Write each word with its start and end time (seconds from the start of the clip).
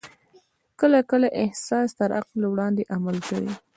کله 0.79 0.99
کله 1.11 1.27
احساس 1.43 1.89
تر 1.99 2.09
عقل 2.19 2.39
وړاندې 2.47 2.87
عمل 2.95 3.17
کوي. 3.27 3.53